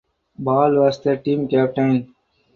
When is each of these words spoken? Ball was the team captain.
Ball 0.39 0.79
was 0.79 0.99
the 1.03 1.15
team 1.17 1.47
captain. 1.47 2.15